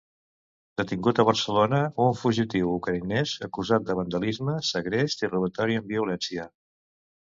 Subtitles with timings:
[0.81, 6.49] Detingut a Barcelona un fugitiu ucraïnès acusat de vandalisme, segrest i robatori amb violència.